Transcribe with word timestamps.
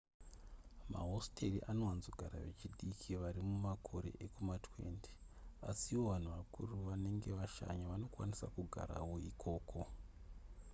mahositeri 0.93 1.59
anowanzogara 1.69 2.37
vechidiki 2.45 3.07
vari 3.23 3.41
mumakore 3.49 4.09
ekuma20 4.25 4.91
asiwo 5.69 6.03
vanhu 6.11 6.29
vakura 6.37 6.73
vanenge 6.89 7.29
vashanya 7.39 7.85
vanokwanisa 7.91 8.45
kugarawo 8.55 9.15
ikoko 9.29 9.79